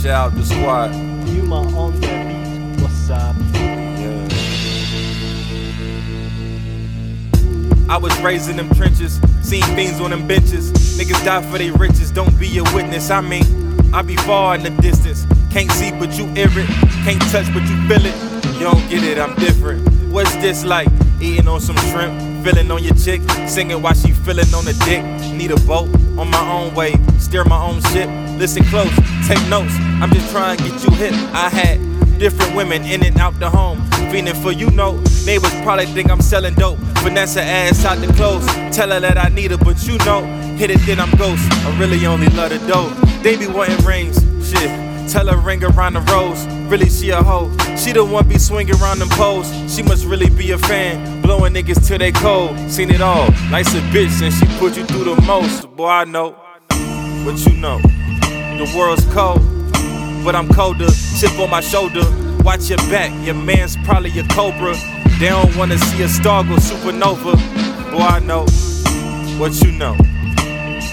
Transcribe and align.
Shout 0.00 0.06
out 0.06 0.34
the 0.34 0.44
squad. 0.44 0.94
Yuma 1.26 1.62
on 1.76 2.00
the 2.00 2.06
beat. 2.06 2.82
What's 2.82 3.10
up? 3.10 3.34
Yeah. 3.52 4.28
I 7.88 7.96
was 7.98 8.16
raised 8.20 8.48
in 8.48 8.56
them 8.56 8.68
trenches, 8.74 9.20
seen 9.42 9.62
things 9.74 10.00
on 10.00 10.10
them 10.10 10.26
benches. 10.28 10.70
Niggas 10.98 11.24
die 11.24 11.42
for 11.50 11.58
their 11.58 11.72
riches, 11.72 12.12
don't 12.12 12.38
be 12.38 12.58
a 12.58 12.64
witness. 12.74 13.10
I 13.10 13.20
mean, 13.20 13.44
I 13.92 14.02
be 14.02 14.16
far 14.16 14.54
in 14.54 14.62
the 14.62 14.70
distance. 14.70 15.26
Can't 15.50 15.70
see, 15.72 15.90
but 15.90 16.16
you 16.16 16.26
hear 16.28 16.48
it. 16.50 16.68
Can't 17.04 17.22
touch, 17.32 17.52
but 17.52 17.62
you 17.62 17.88
feel 17.88 18.06
it. 18.06 18.14
You 18.54 18.60
don't 18.60 18.88
get 18.88 19.02
it, 19.02 19.18
I'm 19.18 19.34
different. 19.36 19.88
What's 20.12 20.34
this 20.36 20.64
like? 20.64 20.88
Eating 21.20 21.48
on 21.48 21.60
some 21.60 21.76
shrimp, 21.90 22.44
feeling 22.44 22.70
on 22.70 22.84
your 22.84 22.94
chick, 22.94 23.20
singing 23.48 23.82
while 23.82 23.94
she 23.94 24.12
feeling 24.12 24.52
on 24.54 24.64
the 24.64 24.74
dick. 24.84 25.02
Need 25.32 25.50
a 25.50 25.60
boat 25.60 25.88
on 26.18 26.30
my 26.30 26.50
own 26.50 26.74
wave, 26.74 26.98
steer 27.20 27.44
my 27.44 27.62
own 27.62 27.80
ship. 27.92 28.08
Listen 28.38 28.64
close, 28.64 28.94
take 29.26 29.42
notes. 29.48 29.74
I'm 30.00 30.10
just 30.10 30.30
trying 30.30 30.56
to 30.56 30.64
get 30.64 30.84
you 30.84 30.90
hip. 30.96 31.14
I 31.32 31.48
had 31.48 32.18
different 32.18 32.54
women 32.54 32.82
in 32.84 33.04
and 33.04 33.18
out 33.18 33.38
the 33.38 33.50
home, 33.50 33.82
feeling 34.10 34.34
for 34.34 34.52
you 34.52 34.70
know. 34.70 34.92
Neighbors 35.24 35.54
probably 35.62 35.86
think 35.86 36.10
I'm 36.10 36.20
selling 36.20 36.54
dope. 36.54 36.78
Vanessa 37.02 37.42
ass 37.42 37.84
out 37.84 37.98
the 37.98 38.12
clothes, 38.14 38.46
tell 38.74 38.90
her 38.90 39.00
that 39.00 39.18
I 39.18 39.28
need 39.28 39.50
her, 39.50 39.58
but 39.58 39.86
you 39.86 39.98
know, 39.98 40.24
hit 40.56 40.70
it 40.70 40.80
then 40.86 41.00
I'm 41.00 41.10
ghost. 41.16 41.42
I 41.52 41.78
really 41.78 42.04
only 42.06 42.28
love 42.28 42.50
the 42.50 42.58
dope. 42.66 42.92
They 43.22 43.36
be 43.36 43.46
wanting 43.46 43.84
rings, 43.84 44.16
shit. 44.48 44.95
Tell 45.08 45.28
her 45.28 45.36
ring 45.36 45.62
around 45.62 45.94
the 45.94 46.00
rose. 46.12 46.44
Really, 46.68 46.90
she 46.90 47.10
a 47.10 47.22
hoe. 47.22 47.48
She 47.76 47.92
the 47.92 48.04
one 48.04 48.28
be 48.28 48.38
swinging 48.38 48.74
around 48.74 48.98
them 48.98 49.08
poles. 49.10 49.48
She 49.72 49.82
must 49.82 50.04
really 50.04 50.28
be 50.28 50.50
a 50.50 50.58
fan. 50.58 51.22
Blowing 51.22 51.54
niggas 51.54 51.86
till 51.86 51.98
they 51.98 52.10
cold. 52.10 52.58
Seen 52.70 52.90
it 52.90 53.00
all. 53.00 53.30
Nice 53.50 53.72
a 53.74 53.80
bitch 53.92 54.20
and 54.20 54.34
she 54.34 54.46
put 54.58 54.76
you 54.76 54.84
through 54.84 55.04
the 55.14 55.20
most. 55.22 55.70
Boy, 55.76 55.88
I 55.88 56.04
know. 56.04 56.32
What 57.24 57.38
you 57.46 57.56
know? 57.56 57.78
The 57.78 58.72
world's 58.76 59.04
cold. 59.14 59.40
But 60.24 60.34
I'm 60.34 60.48
colder. 60.48 60.88
Chip 61.20 61.38
on 61.38 61.50
my 61.50 61.60
shoulder. 61.60 62.02
Watch 62.42 62.68
your 62.68 62.78
back. 62.90 63.12
Your 63.24 63.36
man's 63.36 63.76
probably 63.84 64.18
a 64.18 64.26
cobra. 64.28 64.74
They 65.20 65.28
don't 65.28 65.56
wanna 65.56 65.78
see 65.78 66.02
a 66.02 66.08
star 66.08 66.42
go 66.42 66.56
supernova. 66.56 67.36
Boy, 67.92 67.98
I 67.98 68.18
know. 68.18 68.44
What 69.38 69.60
you 69.62 69.70
know? 69.72 69.96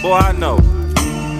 Boy, 0.01 0.13
I 0.13 0.33
know. 0.33 0.57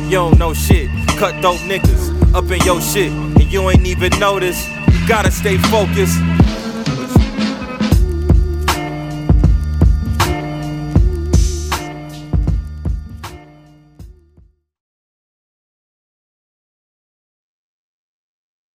You 0.06 0.18
don't 0.18 0.40
know 0.40 0.54
shit. 0.54 0.90
Cutthroat 1.18 1.60
niggas 1.70 2.13
up 2.34 2.50
in 2.50 2.62
your 2.64 2.82
shit, 2.82 3.12
and 3.12 3.52
you 3.52 3.70
ain't 3.70 3.86
even 3.86 4.12
notice. 4.20 4.68
You 4.92 5.08
gotta 5.08 5.32
stay 5.32 5.58
focused. 5.58 6.20